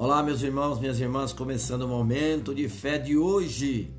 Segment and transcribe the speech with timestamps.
[0.00, 3.92] Olá, meus irmãos, minhas irmãs, começando o momento de fé de hoje.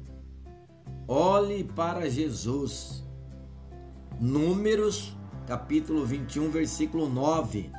[1.06, 3.04] Olhe para Jesus.
[4.17, 5.14] Números,
[5.46, 7.70] capítulo 21, versículo 9.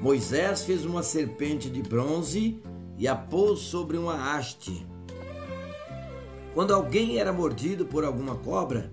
[0.00, 2.62] Moisés fez uma serpente de bronze
[2.96, 4.86] e a pôs sobre uma haste.
[6.54, 8.92] Quando alguém era mordido por alguma cobra,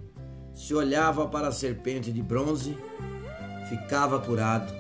[0.52, 2.76] se olhava para a serpente de bronze,
[3.70, 4.74] ficava curado.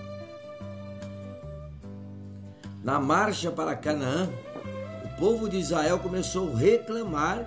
[2.83, 4.29] Na marcha para Canaã,
[5.05, 7.45] o povo de Israel começou a reclamar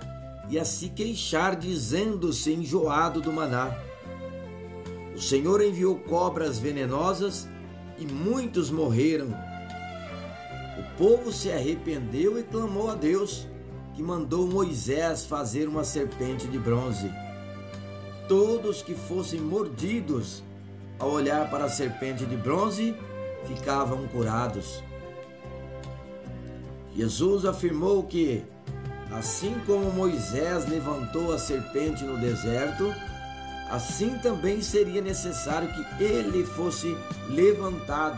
[0.49, 3.77] e a se queixar, dizendo-se enjoado do maná.
[5.15, 7.47] O Senhor enviou cobras venenosas
[7.99, 9.27] e muitos morreram.
[10.79, 13.47] O povo se arrependeu e clamou a Deus,
[13.93, 17.11] que mandou Moisés fazer uma serpente de bronze.
[18.27, 20.41] Todos que fossem mordidos
[20.97, 22.95] ao olhar para a serpente de bronze
[23.45, 24.81] ficavam curados.
[26.97, 28.43] Jesus afirmou que,
[29.11, 32.91] assim como Moisés levantou a serpente no deserto,
[33.69, 36.97] assim também seria necessário que ele fosse
[37.29, 38.17] levantado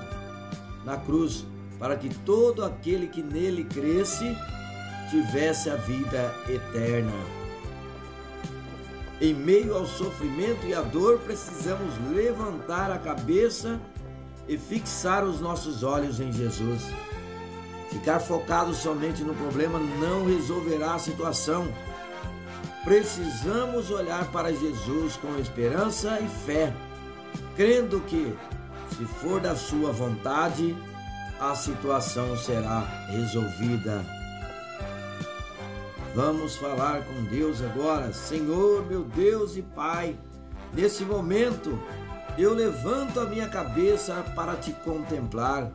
[0.85, 1.45] na cruz,
[1.77, 4.33] para que todo aquele que nele cresce
[5.09, 7.11] tivesse a vida eterna.
[9.19, 13.77] Em meio ao sofrimento e à dor, precisamos levantar a cabeça
[14.47, 16.81] e fixar os nossos olhos em Jesus.
[17.89, 21.67] Ficar focado somente no problema não resolverá a situação.
[22.83, 26.73] Precisamos olhar para Jesus com esperança e fé,
[27.55, 28.33] crendo que,
[28.95, 30.75] se for da Sua vontade,
[31.39, 32.79] a situação será
[33.09, 34.05] resolvida.
[36.15, 40.17] Vamos falar com Deus agora, Senhor, meu Deus e Pai.
[40.73, 41.79] Nesse momento,
[42.37, 45.71] eu levanto a minha cabeça para te contemplar.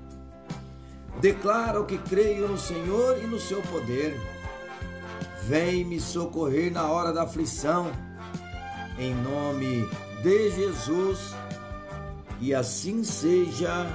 [1.20, 4.20] Declaro que creio no Senhor e no seu poder.
[5.45, 7.91] Vem me socorrer na hora da aflição.
[8.98, 9.89] Em nome
[10.23, 11.35] de Jesus.
[12.41, 13.86] E assim seja.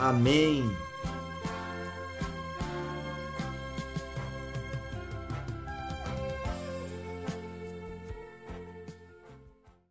[0.00, 0.70] Amém.